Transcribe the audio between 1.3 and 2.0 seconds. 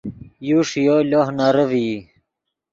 نرے ڤئی